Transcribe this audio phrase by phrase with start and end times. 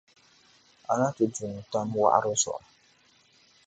[0.91, 2.63] A ni ti du n-tam wɔɣiri zuɣu.